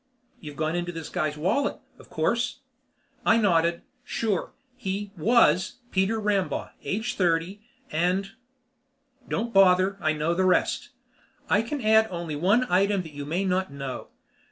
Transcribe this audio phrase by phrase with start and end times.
[0.39, 2.61] "You've gone into this guy's wallet, of course?"
[3.23, 3.83] I nodded.
[4.03, 4.51] "Sure.
[4.75, 8.31] He was Peter Rambaugh, age thirty, and"
[9.29, 9.97] "Don't bother.
[10.01, 10.89] I know the rest.
[11.51, 14.07] I can add only one item that you may not know.